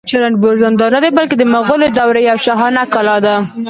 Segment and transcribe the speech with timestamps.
[0.09, 3.35] چې رنتنبور زندان نه دی، بلکې د مغولي دورې یوه شاهانه کلا ده